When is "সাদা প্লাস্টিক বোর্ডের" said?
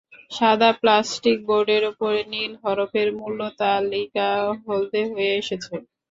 0.31-1.83